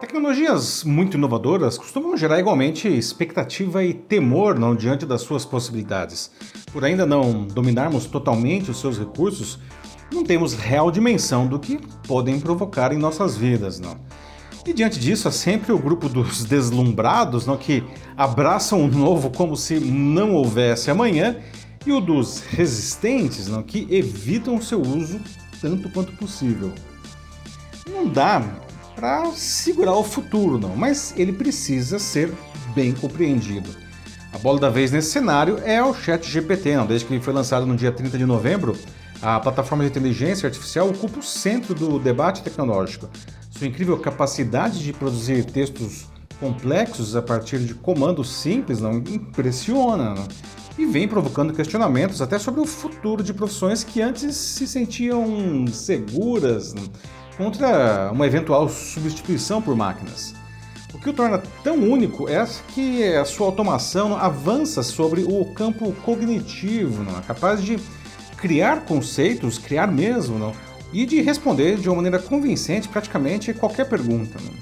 Tecnologias 0.00 0.84
muito 0.84 1.16
inovadoras 1.16 1.76
costumam 1.76 2.16
gerar 2.16 2.38
igualmente 2.38 2.88
expectativa 2.88 3.84
e 3.84 3.92
temor 3.92 4.58
não 4.58 4.74
diante 4.74 5.04
das 5.04 5.22
suas 5.22 5.44
possibilidades. 5.44 6.30
Por 6.72 6.84
ainda 6.84 7.04
não 7.04 7.44
dominarmos 7.46 8.06
totalmente 8.06 8.70
os 8.70 8.80
seus 8.80 8.98
recursos, 8.98 9.58
não 10.12 10.24
temos 10.24 10.54
real 10.54 10.90
dimensão 10.90 11.46
do 11.46 11.58
que 11.58 11.78
podem 12.06 12.40
provocar 12.40 12.92
em 12.92 12.98
nossas 12.98 13.36
vidas, 13.36 13.78
não. 13.78 13.96
E 14.66 14.72
diante 14.72 14.98
disso, 14.98 15.28
há 15.28 15.32
sempre 15.32 15.72
o 15.72 15.78
grupo 15.78 16.08
dos 16.08 16.44
deslumbrados, 16.44 17.46
não, 17.46 17.56
que 17.56 17.82
abraçam 18.16 18.84
o 18.84 18.88
novo 18.88 19.30
como 19.30 19.56
se 19.56 19.80
não 19.80 20.34
houvesse 20.34 20.90
amanhã, 20.90 21.36
e 21.86 21.92
o 21.92 22.00
dos 22.00 22.40
resistentes, 22.40 23.48
não, 23.48 23.62
que 23.62 23.86
evitam 23.90 24.60
seu 24.60 24.80
uso 24.80 25.20
tanto 25.60 25.88
quanto 25.90 26.12
possível. 26.12 26.72
Não 27.88 28.06
dá 28.06 28.42
para 28.94 29.30
segurar 29.32 29.94
o 29.94 30.04
futuro, 30.04 30.58
não, 30.58 30.76
mas 30.76 31.14
ele 31.16 31.32
precisa 31.32 31.98
ser 31.98 32.32
bem 32.74 32.92
compreendido. 32.92 33.70
A 34.32 34.38
bola 34.38 34.60
da 34.60 34.68
vez 34.68 34.90
nesse 34.90 35.10
cenário 35.10 35.58
é 35.64 35.82
o 35.82 35.94
Chat 35.94 36.28
GPT, 36.28 36.76
não, 36.76 36.86
desde 36.86 37.06
que 37.06 37.14
ele 37.14 37.22
foi 37.22 37.32
lançado 37.32 37.64
no 37.64 37.76
dia 37.76 37.90
30 37.90 38.18
de 38.18 38.26
novembro, 38.26 38.76
a 39.22 39.40
plataforma 39.40 39.84
de 39.84 39.90
inteligência 39.90 40.46
artificial 40.46 40.88
ocupa 40.88 41.18
o 41.18 41.22
centro 41.22 41.74
do 41.74 41.98
debate 41.98 42.42
tecnológico. 42.42 43.08
Sua 43.50 43.66
incrível 43.66 43.98
capacidade 43.98 44.80
de 44.80 44.92
produzir 44.92 45.44
textos 45.44 46.06
complexos 46.38 47.16
a 47.16 47.22
partir 47.22 47.58
de 47.58 47.74
comandos 47.74 48.30
simples 48.30 48.80
não 48.80 48.98
impressiona 48.98 50.14
não? 50.14 50.28
e 50.78 50.86
vem 50.86 51.08
provocando 51.08 51.52
questionamentos 51.52 52.22
até 52.22 52.38
sobre 52.38 52.60
o 52.60 52.64
futuro 52.64 53.24
de 53.24 53.34
profissões 53.34 53.82
que 53.82 54.00
antes 54.00 54.36
se 54.36 54.68
sentiam 54.68 55.66
seguras 55.66 56.74
não? 56.74 56.84
Contra 57.38 58.10
uma 58.12 58.26
eventual 58.26 58.68
substituição 58.68 59.62
por 59.62 59.74
máquinas. 59.74 60.34
O 60.92 60.98
que 60.98 61.08
o 61.08 61.12
torna 61.12 61.40
tão 61.62 61.76
único 61.76 62.28
é 62.28 62.46
que 62.74 63.04
a 63.14 63.24
sua 63.24 63.46
automação 63.46 64.16
avança 64.16 64.82
sobre 64.82 65.22
o 65.22 65.44
campo 65.54 65.92
cognitivo, 66.04 67.02
não 67.04 67.18
é 67.18 67.22
capaz 67.22 67.62
de 67.62 67.78
criar 68.36 68.84
conceitos, 68.84 69.56
criar 69.56 69.86
mesmo, 69.86 70.38
não? 70.38 70.52
e 70.92 71.04
de 71.04 71.20
responder 71.20 71.76
de 71.76 71.88
uma 71.88 71.96
maneira 71.96 72.18
convincente 72.18 72.88
praticamente 72.88 73.52
qualquer 73.52 73.88
pergunta. 73.88 74.38
Não? 74.42 74.52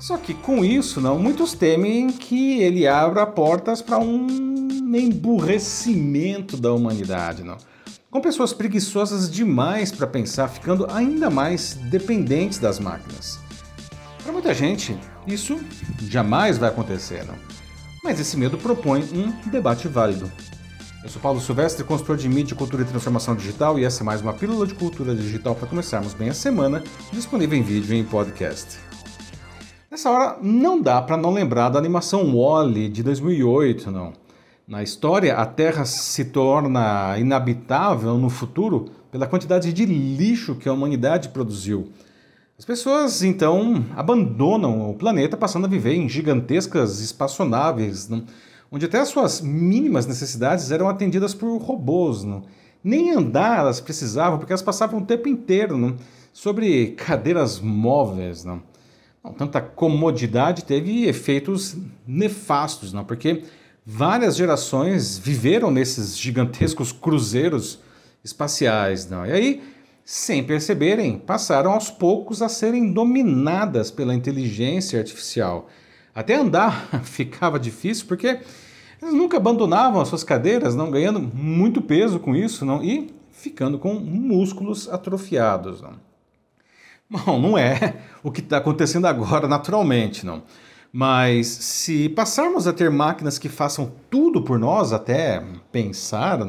Só 0.00 0.16
que 0.16 0.32
com 0.32 0.64
isso, 0.64 1.00
não, 1.00 1.18
muitos 1.18 1.52
temem 1.52 2.08
que 2.08 2.60
ele 2.62 2.86
abra 2.86 3.26
portas 3.26 3.82
para 3.82 3.98
um 3.98 4.26
emburrecimento 4.94 6.56
da 6.56 6.72
humanidade, 6.72 7.42
não? 7.42 7.56
Com 8.10 8.20
pessoas 8.20 8.52
preguiçosas 8.52 9.30
demais 9.30 9.92
para 9.92 10.06
pensar, 10.06 10.48
ficando 10.48 10.86
ainda 10.90 11.28
mais 11.28 11.74
dependentes 11.74 12.58
das 12.58 12.78
máquinas. 12.78 13.38
Para 14.22 14.32
muita 14.32 14.54
gente, 14.54 14.98
isso 15.26 15.58
jamais 16.08 16.56
vai 16.58 16.70
acontecer, 16.70 17.24
não? 17.24 17.34
Mas 18.02 18.18
esse 18.18 18.36
medo 18.36 18.56
propõe 18.56 19.02
um 19.12 19.50
debate 19.50 19.88
válido. 19.88 20.30
Eu 21.02 21.08
sou 21.08 21.20
Paulo 21.20 21.40
Silvestre, 21.40 21.84
consultor 21.84 22.16
de 22.16 22.28
mídia, 22.28 22.56
cultura 22.56 22.82
e 22.82 22.86
transformação 22.86 23.36
digital, 23.36 23.78
e 23.78 23.84
essa 23.84 24.02
é 24.02 24.04
mais 24.04 24.20
uma 24.20 24.32
pílula 24.32 24.66
de 24.66 24.74
cultura 24.74 25.14
digital 25.14 25.54
para 25.54 25.68
começarmos 25.68 26.14
bem 26.14 26.30
a 26.30 26.34
semana, 26.34 26.82
disponível 27.12 27.58
em 27.58 27.62
vídeo 27.62 27.94
e 27.94 27.98
em 27.98 28.04
podcast. 28.04 28.78
Nessa 29.90 30.10
hora, 30.10 30.38
não 30.42 30.80
dá 30.80 31.00
para 31.00 31.16
não 31.16 31.32
lembrar 31.32 31.68
da 31.68 31.78
animação 31.78 32.34
Wall-E 32.34 32.88
de 32.88 33.02
2008, 33.02 33.90
não. 33.90 34.12
Na 34.68 34.82
história, 34.82 35.34
a 35.34 35.46
Terra 35.46 35.86
se 35.86 36.26
torna 36.26 37.18
inabitável 37.18 38.18
no 38.18 38.28
futuro 38.28 38.90
pela 39.10 39.26
quantidade 39.26 39.72
de 39.72 39.86
lixo 39.86 40.56
que 40.56 40.68
a 40.68 40.72
humanidade 40.74 41.30
produziu. 41.30 41.88
As 42.58 42.66
pessoas 42.66 43.22
então 43.22 43.86
abandonam 43.96 44.90
o 44.90 44.94
planeta, 44.94 45.38
passando 45.38 45.64
a 45.64 45.70
viver 45.70 45.94
em 45.94 46.06
gigantescas 46.06 47.00
espaçonaves, 47.00 48.10
onde 48.70 48.84
até 48.84 49.00
as 49.00 49.08
suas 49.08 49.40
mínimas 49.40 50.06
necessidades 50.06 50.70
eram 50.70 50.86
atendidas 50.86 51.32
por 51.32 51.56
robôs. 51.56 52.26
Nem 52.84 53.10
andar 53.12 53.60
elas 53.60 53.80
precisavam, 53.80 54.38
porque 54.38 54.52
elas 54.52 54.60
passavam 54.60 55.00
o 55.00 55.06
tempo 55.06 55.30
inteiro 55.30 55.96
sobre 56.30 56.88
cadeiras 56.88 57.58
móveis. 57.58 58.44
Tanta 59.38 59.62
comodidade 59.62 60.62
teve 60.62 61.06
efeitos 61.06 61.74
nefastos, 62.06 62.92
porque 63.06 63.44
várias 63.90 64.36
gerações 64.36 65.16
viveram 65.16 65.70
nesses 65.70 66.18
gigantescos 66.18 66.92
cruzeiros 66.92 67.78
espaciais. 68.22 69.08
Não? 69.08 69.24
E 69.24 69.32
aí, 69.32 69.62
sem 70.04 70.44
perceberem, 70.44 71.18
passaram 71.18 71.72
aos 71.72 71.90
poucos 71.90 72.42
a 72.42 72.50
serem 72.50 72.92
dominadas 72.92 73.90
pela 73.90 74.14
inteligência 74.14 74.98
artificial. 74.98 75.70
Até 76.14 76.34
andar 76.34 76.86
ficava 77.02 77.58
difícil 77.58 78.04
porque 78.06 78.38
eles 79.00 79.14
nunca 79.14 79.38
abandonavam 79.38 80.02
as 80.02 80.08
suas 80.08 80.22
cadeiras, 80.22 80.76
não 80.76 80.90
ganhando 80.90 81.18
muito 81.18 81.80
peso 81.80 82.20
com 82.20 82.36
isso, 82.36 82.66
não 82.66 82.84
e 82.84 83.14
ficando 83.32 83.78
com 83.78 83.94
músculos 83.94 84.86
atrofiados. 84.86 85.80
Não. 85.80 85.94
Bom, 87.08 87.40
não 87.40 87.56
é 87.56 88.02
o 88.22 88.30
que 88.30 88.40
está 88.40 88.58
acontecendo 88.58 89.06
agora 89.06 89.48
naturalmente, 89.48 90.26
não. 90.26 90.42
Mas 90.92 91.46
se 91.46 92.08
passarmos 92.08 92.66
a 92.66 92.72
ter 92.72 92.90
máquinas 92.90 93.38
que 93.38 93.48
façam 93.48 93.92
tudo 94.10 94.42
por 94.42 94.58
nós, 94.58 94.92
até 94.92 95.44
pensar, 95.70 96.40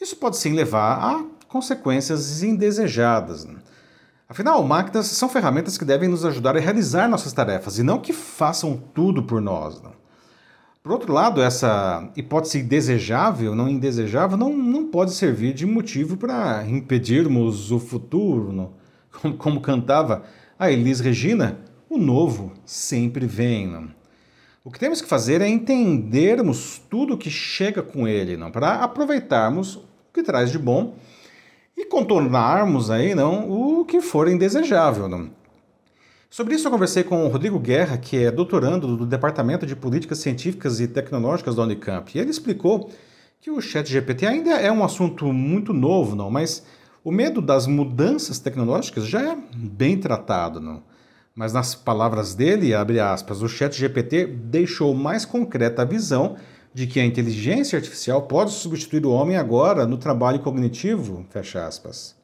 isso 0.00 0.16
pode 0.16 0.36
sim 0.36 0.52
levar 0.52 0.98
a 0.98 1.24
consequências 1.48 2.42
indesejadas. 2.42 3.46
Afinal, 4.28 4.62
máquinas 4.62 5.06
são 5.06 5.28
ferramentas 5.28 5.78
que 5.78 5.84
devem 5.86 6.08
nos 6.08 6.24
ajudar 6.24 6.56
a 6.56 6.60
realizar 6.60 7.08
nossas 7.08 7.32
tarefas 7.32 7.78
e 7.78 7.82
não 7.82 7.98
que 7.98 8.12
façam 8.12 8.76
tudo 8.92 9.22
por 9.22 9.40
nós. 9.40 9.80
Por 10.82 10.92
outro 10.92 11.12
lado, 11.12 11.42
essa 11.42 12.10
hipótese 12.14 12.62
desejável, 12.62 13.54
não 13.54 13.68
indesejável, 13.68 14.36
não, 14.36 14.56
não 14.56 14.86
pode 14.86 15.12
servir 15.12 15.54
de 15.54 15.66
motivo 15.66 16.16
para 16.16 16.64
impedirmos 16.66 17.72
o 17.72 17.78
futuro. 17.80 18.72
Como, 19.20 19.36
como 19.36 19.60
cantava 19.60 20.22
a 20.58 20.70
Elis 20.70 21.00
Regina, 21.00 21.58
o 21.88 21.98
novo 21.98 22.52
sempre 22.64 23.26
vem. 23.26 23.90
O 24.64 24.70
que 24.70 24.78
temos 24.78 25.00
que 25.00 25.08
fazer 25.08 25.40
é 25.40 25.48
entendermos 25.48 26.80
tudo 26.90 27.16
que 27.16 27.30
chega 27.30 27.82
com 27.82 28.06
ele, 28.06 28.36
não, 28.36 28.50
para 28.50 28.74
aproveitarmos 28.74 29.76
o 29.76 29.84
que 30.12 30.22
traz 30.22 30.50
de 30.50 30.58
bom 30.58 30.94
e 31.76 31.86
contornarmos 31.86 32.90
aí 32.90 33.14
não 33.14 33.50
o 33.50 33.84
que 33.84 34.00
for 34.00 34.28
indesejável. 34.28 35.08
Não. 35.08 35.30
Sobre 36.28 36.54
isso 36.54 36.66
eu 36.66 36.72
conversei 36.72 37.04
com 37.04 37.24
o 37.24 37.28
Rodrigo 37.28 37.58
Guerra, 37.58 37.96
que 37.96 38.16
é 38.24 38.30
doutorando 38.30 38.96
do 38.96 39.06
Departamento 39.06 39.64
de 39.64 39.74
Políticas 39.74 40.18
Científicas 40.18 40.80
e 40.80 40.88
Tecnológicas 40.88 41.54
da 41.54 41.62
Unicamp. 41.62 42.10
E 42.14 42.20
ele 42.20 42.30
explicou 42.30 42.90
que 43.40 43.50
o 43.50 43.60
Chat 43.60 43.88
GPT 43.88 44.26
ainda 44.26 44.50
é 44.50 44.70
um 44.70 44.84
assunto 44.84 45.32
muito 45.32 45.72
novo, 45.72 46.14
não, 46.14 46.30
mas 46.30 46.66
o 47.02 47.10
medo 47.10 47.40
das 47.40 47.66
mudanças 47.66 48.38
tecnológicas 48.38 49.06
já 49.06 49.22
é 49.32 49.38
bem 49.54 49.96
tratado, 49.96 50.60
não. 50.60 50.82
Mas 51.38 51.52
nas 51.52 51.72
palavras 51.72 52.34
dele, 52.34 52.74
abre 52.74 52.98
aspas, 52.98 53.42
o 53.42 53.48
chat 53.48 53.72
GPT 53.72 54.26
deixou 54.26 54.92
mais 54.92 55.24
concreta 55.24 55.82
a 55.82 55.84
visão 55.84 56.34
de 56.74 56.84
que 56.84 56.98
a 56.98 57.04
inteligência 57.04 57.76
artificial 57.76 58.22
pode 58.22 58.50
substituir 58.50 59.06
o 59.06 59.12
homem 59.12 59.36
agora 59.36 59.86
no 59.86 59.96
trabalho 59.96 60.40
cognitivo, 60.40 61.24
fecha 61.30 61.64
aspas. 61.64 62.16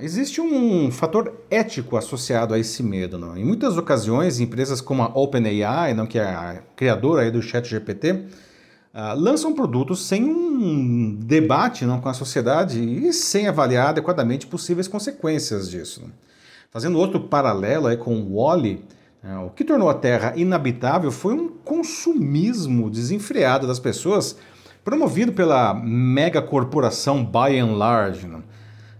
Existe 0.00 0.40
um 0.40 0.90
fator 0.90 1.32
ético 1.48 1.96
associado 1.96 2.54
a 2.54 2.58
esse 2.58 2.82
medo. 2.82 3.18
Não? 3.18 3.36
Em 3.36 3.44
muitas 3.44 3.78
ocasiões, 3.78 4.40
empresas 4.40 4.80
como 4.80 5.04
a 5.04 5.16
OpenAI, 5.16 5.94
não, 5.94 6.04
que 6.04 6.18
é 6.18 6.24
a 6.24 6.60
criadora 6.74 7.30
do 7.30 7.40
ChatGPT, 7.40 8.10
uh, 8.10 9.14
lançam 9.14 9.54
produtos 9.54 10.04
sem 10.04 10.24
um 10.24 11.14
debate 11.14 11.86
não, 11.86 12.00
com 12.00 12.08
a 12.08 12.14
sociedade 12.14 12.82
e 12.82 13.12
sem 13.12 13.46
avaliar 13.46 13.90
adequadamente 13.90 14.44
possíveis 14.44 14.88
consequências 14.88 15.70
disso. 15.70 16.02
Não? 16.02 16.27
Fazendo 16.70 16.98
outro 16.98 17.20
paralelo 17.20 17.86
aí 17.86 17.96
com 17.96 18.14
o 18.14 18.36
Wally, 18.36 18.84
né, 19.22 19.38
o 19.38 19.50
que 19.50 19.64
tornou 19.64 19.88
a 19.88 19.94
Terra 19.94 20.34
inabitável 20.36 21.10
foi 21.10 21.34
um 21.34 21.48
consumismo 21.48 22.90
desenfreado 22.90 23.66
das 23.66 23.78
pessoas, 23.78 24.36
promovido 24.84 25.32
pela 25.32 25.72
mega 25.74 26.42
corporação 26.42 27.24
By 27.24 27.58
and 27.58 27.76
Large. 27.76 28.26
Né? 28.26 28.42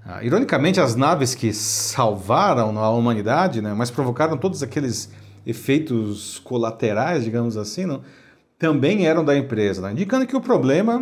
Ah, 0.04 0.24
ironicamente, 0.24 0.80
as 0.80 0.96
naves 0.96 1.34
que 1.34 1.52
salvaram 1.52 2.78
a 2.78 2.90
humanidade, 2.90 3.60
né, 3.60 3.74
mas 3.74 3.90
provocaram 3.90 4.38
todos 4.38 4.62
aqueles 4.62 5.10
efeitos 5.46 6.38
colaterais, 6.38 7.24
digamos 7.24 7.56
assim, 7.56 7.84
não, 7.84 8.02
também 8.58 9.06
eram 9.06 9.24
da 9.24 9.36
empresa, 9.36 9.82
né, 9.82 9.92
indicando 9.92 10.26
que 10.26 10.36
o 10.36 10.40
problema 10.40 11.00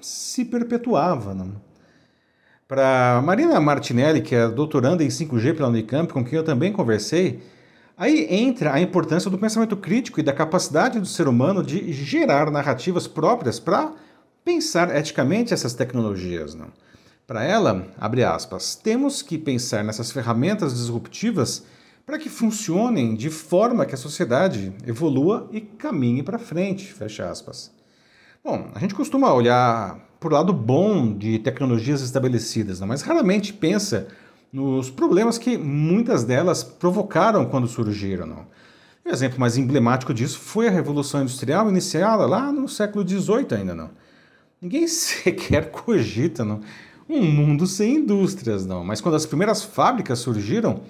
se 0.00 0.44
perpetuava. 0.44 1.34
Não. 1.34 1.65
Para 2.68 3.22
Marina 3.24 3.60
Martinelli, 3.60 4.20
que 4.20 4.34
é 4.34 4.48
doutoranda 4.48 5.04
em 5.04 5.08
5G 5.08 5.54
pela 5.54 5.68
Unicamp, 5.68 6.12
com 6.12 6.24
quem 6.24 6.36
eu 6.36 6.44
também 6.44 6.72
conversei, 6.72 7.40
aí 7.96 8.26
entra 8.28 8.72
a 8.72 8.80
importância 8.80 9.30
do 9.30 9.38
pensamento 9.38 9.76
crítico 9.76 10.18
e 10.18 10.22
da 10.22 10.32
capacidade 10.32 10.98
do 10.98 11.06
ser 11.06 11.28
humano 11.28 11.62
de 11.62 11.92
gerar 11.92 12.50
narrativas 12.50 13.06
próprias 13.06 13.60
para 13.60 13.92
pensar 14.44 14.94
eticamente 14.96 15.54
essas 15.54 15.74
tecnologias. 15.74 16.56
Para 17.24 17.44
ela, 17.44 17.86
abre 17.98 18.24
aspas, 18.24 18.74
temos 18.74 19.22
que 19.22 19.38
pensar 19.38 19.84
nessas 19.84 20.10
ferramentas 20.10 20.74
disruptivas 20.74 21.64
para 22.04 22.18
que 22.18 22.28
funcionem 22.28 23.14
de 23.14 23.30
forma 23.30 23.86
que 23.86 23.94
a 23.94 23.98
sociedade 23.98 24.72
evolua 24.84 25.48
e 25.52 25.60
caminhe 25.60 26.22
para 26.22 26.38
frente, 26.38 26.92
fecha 26.92 27.30
aspas. 27.30 27.70
Bom, 28.44 28.70
a 28.74 28.78
gente 28.80 28.94
costuma 28.94 29.32
olhar 29.32 30.05
por 30.18 30.32
lado 30.32 30.52
bom 30.52 31.12
de 31.12 31.38
tecnologias 31.38 32.00
estabelecidas, 32.00 32.80
não? 32.80 32.86
mas 32.86 33.02
raramente 33.02 33.52
pensa 33.52 34.08
nos 34.52 34.88
problemas 34.90 35.38
que 35.38 35.58
muitas 35.58 36.24
delas 36.24 36.62
provocaram 36.64 37.44
quando 37.46 37.66
surgiram. 37.66 38.26
Não? 38.26 38.46
O 39.04 39.08
exemplo 39.08 39.38
mais 39.38 39.56
emblemático 39.56 40.14
disso 40.14 40.38
foi 40.38 40.68
a 40.68 40.70
Revolução 40.70 41.22
Industrial 41.22 41.68
iniciada 41.68 42.26
lá 42.26 42.50
no 42.50 42.68
século 42.68 43.06
XVIII 43.06 43.46
ainda 43.52 43.74
não. 43.74 43.90
Ninguém 44.60 44.86
sequer 44.88 45.70
cogita 45.70 46.44
não? 46.44 46.60
um 47.08 47.22
mundo 47.22 47.66
sem 47.66 47.96
indústrias, 47.96 48.66
não. 48.66 48.84
Mas 48.84 49.00
quando 49.00 49.14
as 49.14 49.26
primeiras 49.26 49.62
fábricas 49.62 50.18
surgiram, 50.18 50.80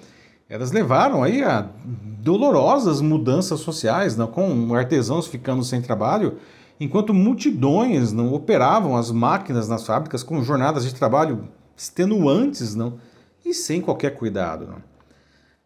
elas 0.49 0.71
levaram 0.71 1.23
aí 1.23 1.43
a 1.43 1.69
dolorosas 1.83 3.01
mudanças 3.01 3.59
sociais, 3.59 4.15
não? 4.15 4.27
com 4.27 4.73
artesãos 4.73 5.27
ficando 5.27 5.63
sem 5.63 5.81
trabalho, 5.81 6.37
enquanto 6.79 7.13
multidões 7.13 8.11
não 8.11 8.33
operavam 8.33 8.95
as 8.95 9.11
máquinas 9.11 9.67
nas 9.67 9.85
fábricas 9.85 10.23
com 10.23 10.43
jornadas 10.43 10.85
de 10.85 10.93
trabalho 10.93 11.47
extenuantes, 11.75 12.75
não, 12.75 12.99
e 13.45 13.53
sem 13.53 13.81
qualquer 13.81 14.11
cuidado, 14.15 14.67
não. 14.67 14.81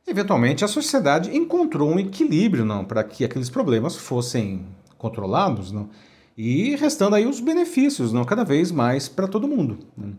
Eventualmente 0.07 0.65
a 0.65 0.67
sociedade 0.67 1.35
encontrou 1.35 1.89
um 1.89 1.99
equilíbrio, 1.99 2.65
não, 2.65 2.83
para 2.83 3.03
que 3.03 3.23
aqueles 3.23 3.49
problemas 3.49 3.95
fossem 3.95 4.65
controlados, 4.97 5.71
não, 5.71 5.89
e 6.37 6.75
restando 6.75 7.15
aí 7.15 7.25
os 7.25 7.39
benefícios, 7.39 8.11
não, 8.11 8.23
cada 8.23 8.43
vez 8.43 8.71
mais 8.71 9.07
para 9.07 9.27
todo 9.27 9.47
mundo. 9.47 9.79
Não. 9.97 10.17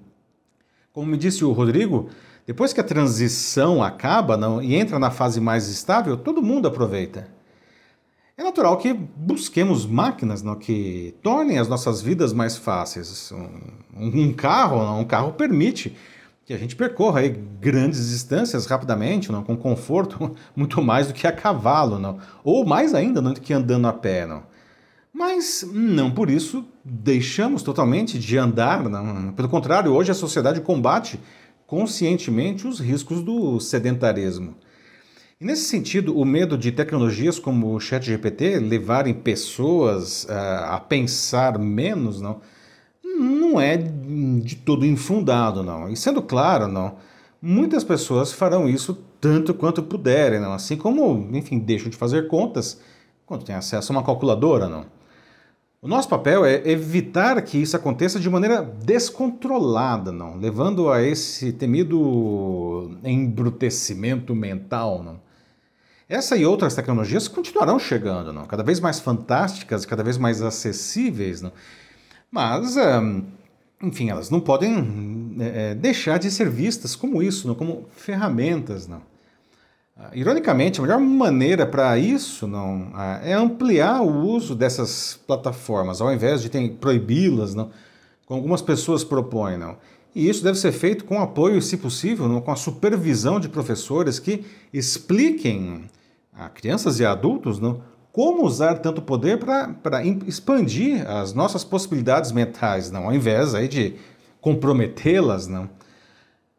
Como 0.93 1.07
me 1.07 1.17
disse 1.17 1.45
o 1.45 1.53
Rodrigo, 1.53 2.09
depois 2.47 2.73
que 2.73 2.81
a 2.81 2.85
transição 2.85 3.83
acaba 3.83 4.37
não, 4.37 4.63
e 4.63 4.75
entra 4.75 4.99
na 4.99 5.11
fase 5.11 5.41
mais 5.41 5.69
estável, 5.69 6.17
todo 6.17 6.43
mundo 6.43 6.69
aproveita. 6.69 7.29
É 8.43 8.45
natural 8.45 8.77
que 8.77 8.93
busquemos 8.93 9.87
máquinas 9.87 10.43
não, 10.43 10.57
que 10.57 11.15
tornem 11.23 11.61
as 11.61 11.69
nossas 11.69 12.03
vidas 12.03 12.33
mais 12.33 12.57
fáceis. 12.57 13.31
Um, 13.31 14.27
um 14.27 14.33
carro, 14.33 14.85
não, 14.85 14.99
um 14.99 15.05
carro 15.05 15.33
permite 15.35 15.97
que 16.45 16.53
a 16.53 16.59
gente 16.59 16.75
percorra 16.75 17.21
aí 17.21 17.29
grandes 17.29 18.09
distâncias 18.09 18.67
rapidamente, 18.67 19.31
não, 19.31 19.45
com 19.45 19.57
conforto, 19.57 20.35
muito 20.57 20.83
mais 20.83 21.07
do 21.07 21.15
que 21.15 21.25
a 21.25 21.31
cavalo, 21.31 22.01
não, 22.01 22.19
ou 22.43 22.67
mais 22.67 22.95
ainda 22.95 23.23
não, 23.23 23.33
do 23.33 23.41
que 23.41 23.53
andando 23.53 23.87
a 23.87 23.93
pé. 23.93 24.27
Não. 24.27 24.43
Mas 25.15 25.65
não 25.73 26.11
por 26.11 26.29
isso 26.29 26.65
deixamos 26.85 27.63
totalmente 27.63 28.19
de 28.19 28.37
andar. 28.37 28.83
Não. 28.89 29.33
Pelo 29.35 29.49
contrário, 29.49 29.93
hoje 29.93 30.11
a 30.11 30.15
sociedade 30.15 30.61
combate 30.61 31.21
conscientemente 31.65 32.67
os 32.67 32.81
riscos 32.81 33.23
do 33.23 33.61
sedentarismo. 33.61 34.57
E 35.43 35.45
nesse 35.45 35.65
sentido, 35.65 36.17
o 36.17 36.25
medo 36.25 36.57
de 36.57 36.71
tecnologias 36.71 37.37
como 37.37 37.75
o 37.75 37.81
ChatGPT 37.81 38.61
levarem 38.61 39.13
pessoas 39.13 40.23
uh, 40.23 40.67
a 40.67 40.79
pensar 40.79 41.59
menos, 41.59 42.21
não, 42.21 42.41
não 43.03 43.61
é 43.61 43.77
de 43.77 44.55
todo 44.55 44.87
infundado, 44.87 45.65
não. 45.65 45.91
E 45.91 45.97
sendo 45.97 46.23
claro, 46.23 46.69
não, 46.69 46.95
muitas 47.43 47.83
pessoas 47.83 48.33
farão 48.33 48.69
isso 48.69 48.97
tanto 49.21 49.53
quanto 49.53 49.83
puderem, 49.83 50.39
não. 50.39 50.53
Assim 50.53 50.77
como, 50.77 51.29
enfim, 51.37 51.59
deixam 51.59 51.91
de 51.91 51.97
fazer 51.97 52.29
contas 52.29 52.81
quando 53.27 53.43
têm 53.43 53.57
acesso 53.57 53.91
a 53.93 53.97
uma 53.97 54.05
calculadora, 54.05 54.69
não. 54.69 54.87
O 55.81 55.89
nosso 55.89 56.09
papel 56.09 56.45
é 56.45 56.63
evitar 56.71 57.43
que 57.43 57.59
isso 57.59 57.77
aconteça 57.77 58.21
de 58.21 58.31
maneira 58.31 58.63
descontrolada, 58.63 60.13
não, 60.13 60.37
levando 60.37 60.89
a 60.89 61.03
esse 61.03 61.53
temido 61.53 62.97
embrutecimento 63.03 64.37
mental, 64.37 65.03
não. 65.03 65.32
Essa 66.13 66.37
e 66.37 66.45
outras 66.45 66.75
tecnologias 66.75 67.27
continuarão 67.27 67.79
chegando, 67.79 68.35
não, 68.35 68.45
cada 68.45 68.63
vez 68.63 68.79
mais 68.79 69.01
fantásticas, 69.01 69.87
cada 69.87 70.03
vez 70.03 70.19
mais 70.19 70.43
acessíveis, 70.43 71.41
não. 71.41 71.51
Mas, 72.31 72.77
enfim, 73.83 74.11
elas 74.11 74.29
não 74.29 74.39
podem 74.39 75.35
é, 75.41 75.75
deixar 75.75 76.19
de 76.19 76.31
ser 76.31 76.51
vistas 76.51 76.95
como 76.95 77.23
isso, 77.23 77.49
não, 77.49 77.55
como 77.55 77.87
ferramentas, 77.97 78.87
não. 78.87 79.01
Ah, 79.97 80.11
ironicamente, 80.13 80.81
a 80.81 80.83
melhor 80.83 81.01
maneira 81.01 81.65
para 81.65 81.97
isso 81.97 82.47
não 82.47 82.91
ah, 82.93 83.19
é 83.25 83.33
ampliar 83.33 84.03
o 84.03 84.27
uso 84.27 84.55
dessas 84.55 85.19
plataformas, 85.27 86.03
ao 86.03 86.13
invés 86.13 86.43
de 86.43 86.51
proibi-las, 86.79 87.55
não, 87.55 87.71
como 88.27 88.39
algumas 88.39 88.61
pessoas 88.61 89.03
propõem. 89.03 89.57
Não. 89.57 89.79
E 90.15 90.29
isso 90.29 90.45
deve 90.45 90.59
ser 90.59 90.73
feito 90.73 91.07
com 91.07 91.23
apoio, 91.23 91.63
se 91.63 91.79
possível, 91.79 92.29
não, 92.29 92.43
com 92.43 92.51
a 92.51 92.57
supervisão 92.57 93.41
de 93.41 93.49
professores 93.49 94.19
que 94.19 94.45
expliquem 94.75 95.89
a 96.33 96.49
crianças 96.49 96.99
e 96.99 97.05
adultos 97.05 97.59
não, 97.59 97.83
como 98.11 98.45
usar 98.45 98.79
tanto 98.79 99.01
poder 99.01 99.39
para 99.39 100.05
expandir 100.27 101.09
as 101.09 101.33
nossas 101.33 101.65
possibilidades 101.65 102.33
mentais, 102.33 102.91
não, 102.91 103.05
ao 103.05 103.15
invés 103.15 103.55
aí 103.55 103.69
de 103.69 103.97
comprometê-las. 104.41 105.47
Não. 105.47 105.69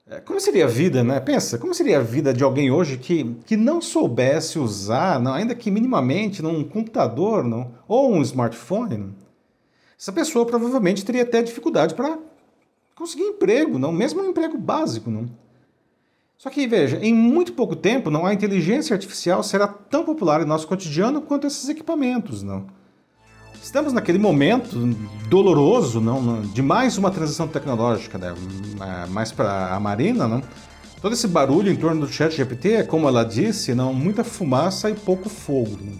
É, 0.08 0.20
como 0.20 0.40
seria 0.40 0.66
a 0.66 0.68
vida, 0.68 1.04
né? 1.04 1.20
Pensa, 1.20 1.58
como 1.58 1.74
seria 1.74 2.00
a 2.00 2.02
vida 2.02 2.34
de 2.34 2.44
alguém 2.44 2.72
hoje 2.72 2.98
que, 2.98 3.36
que 3.46 3.56
não 3.56 3.81
soubesse 3.81 4.60
usar, 4.60 5.20
não, 5.20 5.34
ainda 5.34 5.56
que 5.56 5.70
minimamente, 5.70 6.42
num 6.42 6.64
computador 6.64 7.44
não, 7.44 7.72
ou 7.88 8.12
um 8.12 8.22
smartphone? 8.22 8.98
Não? 8.98 9.16
Essa 10.00 10.12
pessoa 10.12 10.46
provavelmente 10.46 11.06
teria 11.06 11.24
até 11.24 11.42
dificuldade 11.42 11.94
para 11.94 12.18
conseguir 12.96 13.24
emprego, 13.24 13.80
não, 13.80 13.92
mesmo 13.92 14.22
um 14.22 14.30
emprego 14.30 14.58
básico. 14.58 15.10
Não? 15.10 15.30
Só 16.44 16.50
que, 16.50 16.68
veja, 16.68 17.00
em 17.01 17.13
muito 17.13 17.54
pouco 17.54 17.74
tempo, 17.74 18.10
não, 18.10 18.25
a 18.25 18.34
inteligência 18.34 18.94
artificial 18.94 19.42
será 19.42 19.66
tão 19.66 20.04
popular 20.04 20.42
em 20.42 20.45
nosso 20.45 20.68
cotidiano 20.68 21.22
quanto 21.22 21.48
esses 21.48 21.69
equipamentos. 21.69 22.44
Não? 22.44 22.66
Estamos 23.63 23.94
naquele 23.94 24.18
momento 24.18 24.78
doloroso 25.30 26.01
não, 26.01 26.42
de 26.42 26.62
mais 26.62 26.98
uma 26.98 27.10
transição 27.10 27.48
tecnológica, 27.48 28.18
né? 28.18 28.36
É, 28.81 29.07
mais 29.07 29.31
para 29.31 29.74
a 29.74 29.80
Marina, 29.80 30.28
não? 30.28 30.44
Todo 31.01 31.13
esse 31.13 31.30
barulho 31.30 31.72
em 31.72 31.78
torno 31.78 32.06
do 32.06 32.12
chat 32.12 32.36
GPT 32.36 32.72
é, 32.74 32.84
como 32.84 33.07
ela 33.07 33.24
disse, 33.24 33.74
não, 33.74 33.94
muita 33.94 34.25
fumaça 34.25 34.89
e 34.89 34.96
pouco 34.96 35.30
fogo. 35.30 35.80
Não? 35.81 35.98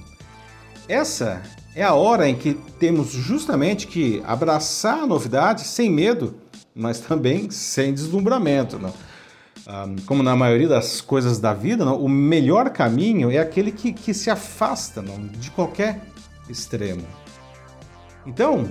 Essa 0.89 1.42
é 1.74 1.86
a 1.86 1.94
hora 1.94 2.28
em 2.28 2.36
que 2.36 2.56
temos 2.78 3.12
justamente 3.12 3.88
que 3.88 4.22
abraçar 4.25 5.04
a 5.04 5.07
novidade 5.07 5.62
sem 5.62 5.89
medo, 5.89 6.36
mas 6.75 7.00
também 7.00 7.50
sem 7.50 7.94
deslumbramento. 7.94 8.78
Não? 8.78 8.94
Como 10.06 10.21
na 10.21 10.36
maioria 10.36 10.68
das 10.68 11.00
coisas 11.00 11.39
da 11.39 11.54
vida, 11.54 11.86
não, 11.86 12.01
o 12.01 12.10
melhor 12.10 12.69
caminho 12.69 13.31
é 13.31 13.38
aquele 13.38 13.72
que, 13.72 13.93
que 13.93 14.13
se 14.13 14.29
afasta 14.29 15.01
não, 15.01 15.25
de 15.25 15.50
qualquer 15.51 16.01
extremo. 16.50 17.05
Então, 18.25 18.70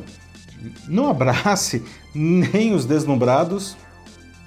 não 0.87 1.11
abrace 1.11 1.83
nem 2.15 2.75
os 2.75 2.85
deslumbrados 2.85 3.77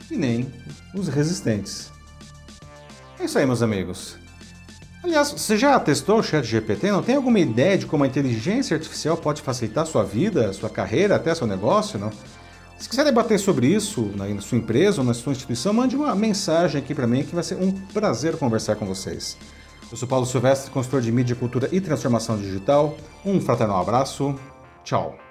e 0.09 0.15
nem 0.15 0.51
os 0.93 1.07
resistentes. 1.07 1.91
É 3.19 3.25
isso 3.25 3.39
aí, 3.39 3.45
meus 3.45 3.61
amigos. 3.61 4.17
Aliás, 5.03 5.31
você 5.31 5.55
já 5.57 5.79
testou 5.79 6.19
o 6.19 6.23
Chat 6.23 6.45
GPT? 6.45 6.91
Não 6.91 7.03
tem 7.03 7.15
alguma 7.15 7.39
ideia 7.39 7.77
de 7.77 7.85
como 7.85 8.03
a 8.03 8.07
inteligência 8.07 8.75
artificial 8.75 9.15
pode 9.15 9.41
facilitar 9.41 9.85
sua 9.85 10.03
vida, 10.03 10.51
sua 10.51 10.69
carreira, 10.69 11.15
até 11.15 11.33
seu 11.33 11.45
negócio? 11.45 11.99
Não? 11.99 12.11
Se 12.77 12.89
quiser 12.89 13.05
debater 13.05 13.39
sobre 13.39 13.67
isso 13.67 14.11
na 14.15 14.41
sua 14.41 14.57
empresa 14.57 15.01
ou 15.01 15.07
na 15.07 15.13
sua 15.13 15.31
instituição, 15.31 15.73
mande 15.73 15.95
uma 15.95 16.13
mensagem 16.13 16.81
aqui 16.81 16.93
para 16.93 17.07
mim 17.07 17.23
que 17.23 17.33
vai 17.33 17.43
ser 17.43 17.55
um 17.55 17.71
prazer 17.71 18.37
conversar 18.37 18.75
com 18.75 18.85
vocês. 18.85 19.37
Eu 19.89 19.97
sou 19.97 20.07
Paulo 20.07 20.25
Silvestre, 20.25 20.71
consultor 20.71 21.01
de 21.01 21.11
mídia, 21.11 21.35
cultura 21.35 21.69
e 21.71 21.79
transformação 21.79 22.37
digital. 22.37 22.97
Um 23.25 23.39
fraternal 23.39 23.81
abraço 23.81 24.35
Tchau. 24.85 25.24